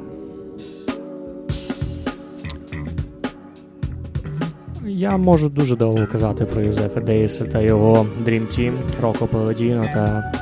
Я 4.85 5.17
можу 5.17 5.49
дуже 5.49 5.77
довго 5.77 6.07
казати 6.13 6.45
про 6.45 6.63
Юсефа 6.63 7.01
Дейса 7.01 7.45
та 7.45 7.61
його 7.61 8.07
Dream 8.25 8.47
Team, 8.47 8.75
Роко 9.03 9.27
Паладіно 9.27 9.89
та 9.95 10.33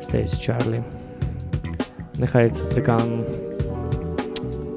Стейсі 0.00 0.36
Чарлі. 0.36 0.82
Нехай 2.18 2.50
це 2.50 2.64
Трикан 2.64 3.24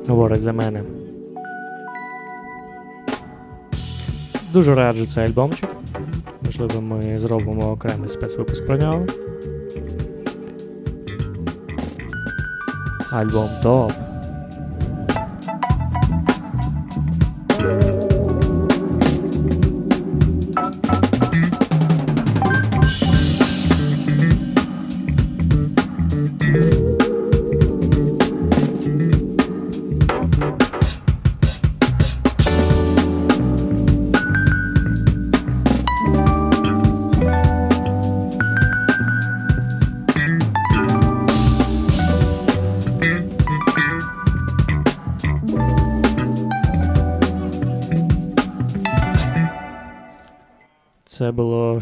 говорить 0.07 0.41
за 0.41 0.53
мене. 0.53 0.83
Дуже 4.53 4.75
раджу 4.75 5.05
цей 5.05 5.25
альбомчик. 5.25 5.69
Можливо, 6.41 6.81
ми 6.81 7.17
зробимо 7.17 7.71
окремий 7.71 8.09
спецвипуск 8.09 8.67
про 8.67 8.77
нього. 8.77 9.05
Альбом 13.11 13.49
топ. 13.63 13.91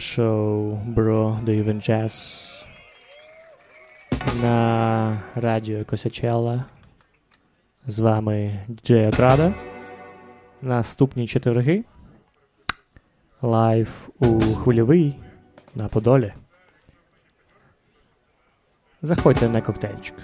Шоу 0.02 0.80
Bro 0.88 1.44
Do 1.46 1.50
Even 1.50 1.90
Jazz 1.90 2.48
на 4.42 5.20
радіо 5.36 5.86
Косячела. 5.86 6.66
З 7.88 8.00
вами 8.00 8.66
Джей 8.84 9.08
Отрада. 9.08 9.54
Наступні 10.62 11.28
четверги. 11.28 11.84
Live 13.42 14.10
у 14.20 14.42
Хвильовий 14.42 15.20
на 15.76 15.88
Подолі. 15.88 16.34
Заходьте 19.02 19.50
на 19.50 19.62
коктейльчик. 19.62 20.16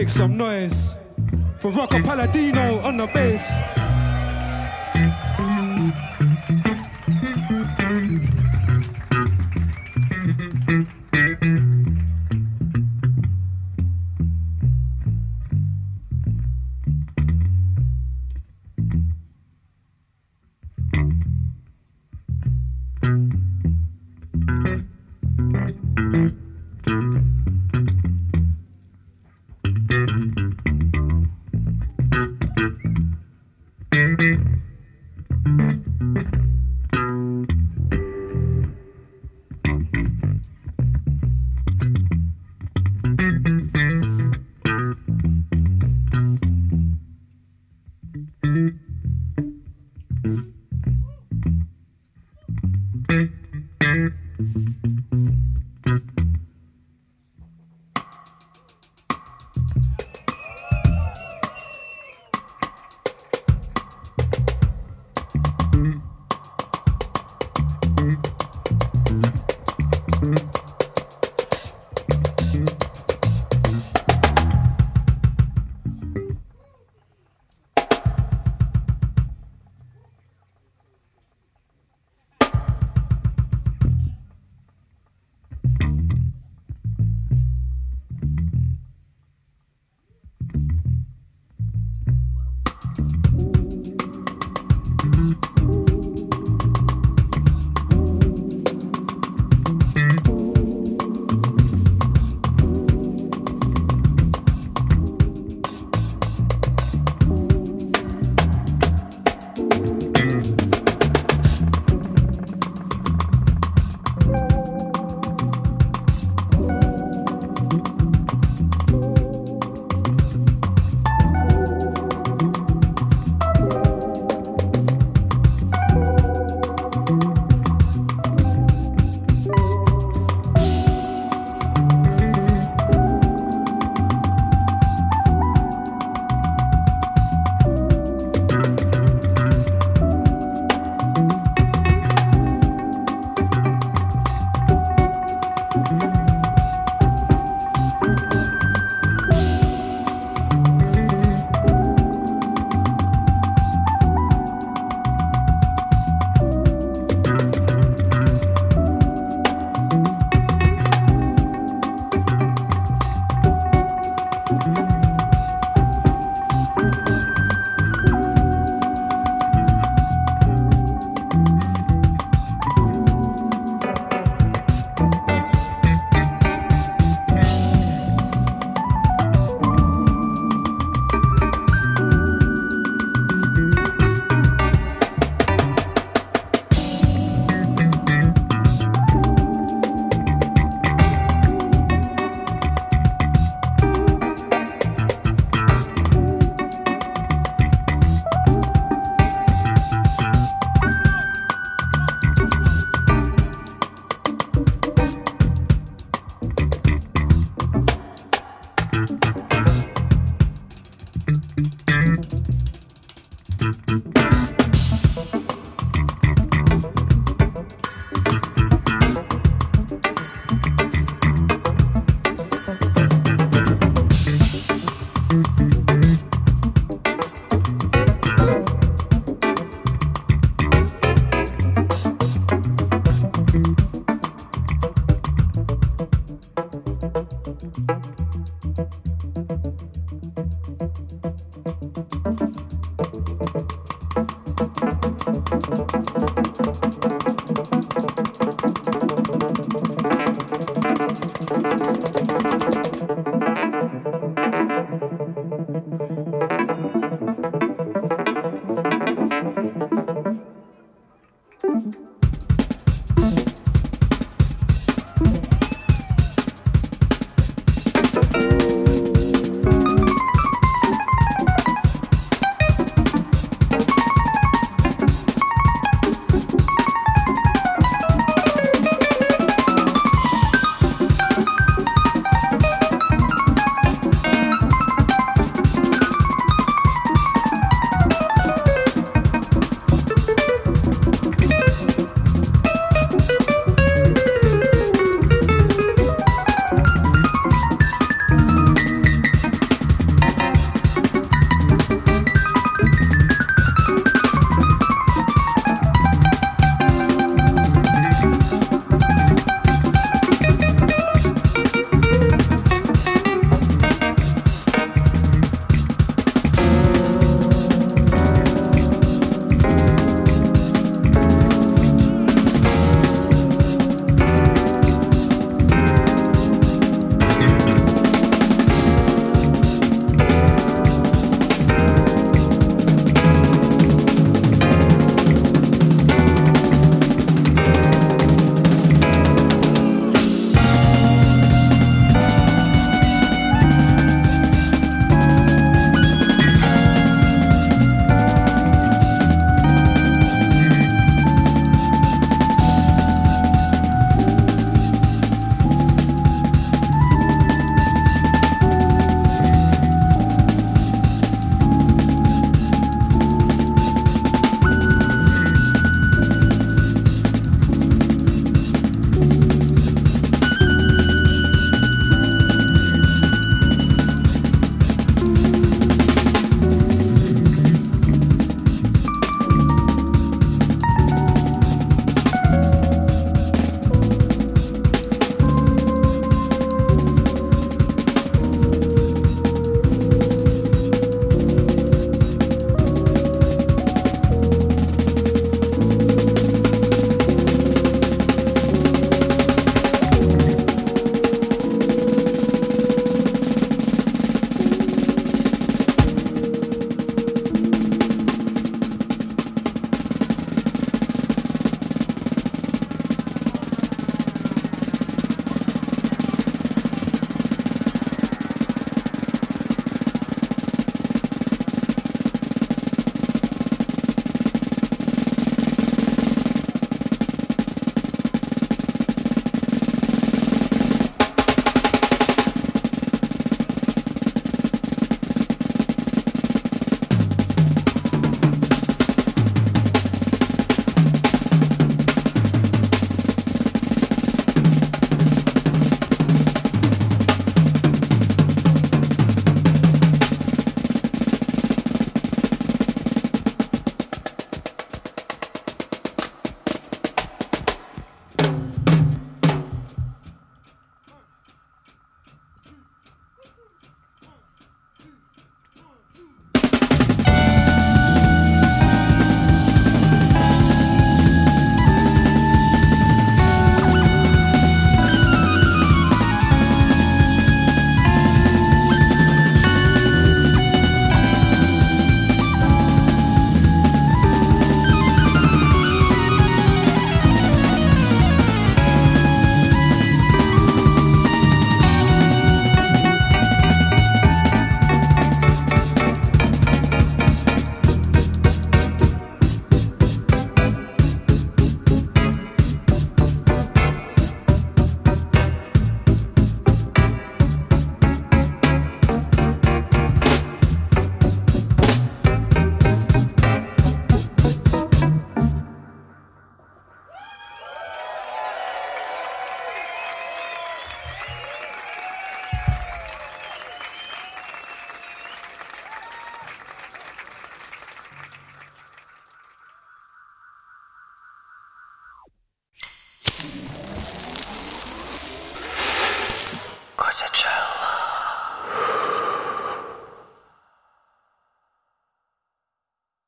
Make 0.00 0.08
some 0.08 0.34
noise 0.38 0.96
for 1.58 1.70
Rocco 1.72 2.02
Palladino 2.02 2.78
on 2.78 2.96
the 2.96 3.06
bass. 3.08 3.79